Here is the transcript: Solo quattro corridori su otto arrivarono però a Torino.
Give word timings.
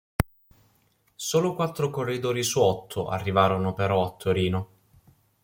Solo 1.13 1.53
quattro 1.53 1.91
corridori 1.91 2.41
su 2.41 2.59
otto 2.59 3.07
arrivarono 3.09 3.73
però 3.75 4.03
a 4.03 4.09
Torino. 4.17 4.67